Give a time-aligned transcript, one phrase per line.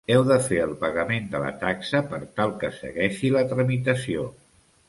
[0.13, 4.29] Heu de fer el pagament de la taxa per tal que segueixi la tramitació.